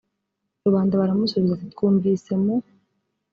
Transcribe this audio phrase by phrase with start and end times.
[0.65, 2.55] rubanda baramusubiza bati twumvise mu